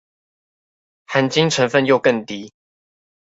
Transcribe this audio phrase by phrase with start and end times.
[1.05, 2.51] 含金成分又更低